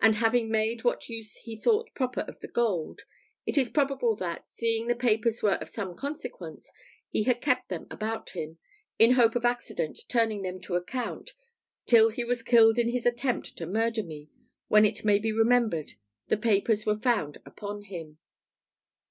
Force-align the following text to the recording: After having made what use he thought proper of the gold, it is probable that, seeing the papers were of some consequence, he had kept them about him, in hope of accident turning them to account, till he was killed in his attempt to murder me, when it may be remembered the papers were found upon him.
After 0.00 0.20
having 0.20 0.50
made 0.50 0.84
what 0.84 1.10
use 1.10 1.36
he 1.36 1.54
thought 1.54 1.92
proper 1.94 2.20
of 2.20 2.40
the 2.40 2.48
gold, 2.48 3.02
it 3.44 3.58
is 3.58 3.68
probable 3.68 4.16
that, 4.16 4.48
seeing 4.48 4.86
the 4.86 4.94
papers 4.94 5.42
were 5.42 5.56
of 5.56 5.68
some 5.68 5.94
consequence, 5.94 6.72
he 7.10 7.24
had 7.24 7.42
kept 7.42 7.68
them 7.68 7.86
about 7.90 8.30
him, 8.30 8.56
in 8.98 9.10
hope 9.10 9.36
of 9.36 9.44
accident 9.44 10.00
turning 10.08 10.40
them 10.40 10.60
to 10.62 10.76
account, 10.76 11.34
till 11.84 12.08
he 12.08 12.24
was 12.24 12.42
killed 12.42 12.78
in 12.78 12.88
his 12.88 13.04
attempt 13.04 13.54
to 13.58 13.66
murder 13.66 14.02
me, 14.02 14.30
when 14.68 14.86
it 14.86 15.04
may 15.04 15.18
be 15.18 15.30
remembered 15.30 15.90
the 16.28 16.38
papers 16.38 16.86
were 16.86 16.96
found 16.96 17.36
upon 17.44 17.82
him. 17.82 18.16